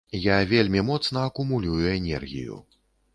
Я 0.21 0.35
вельмі 0.53 0.81
моцна 0.87 1.25
акумулюю 1.31 1.83
энергію. 1.99 2.57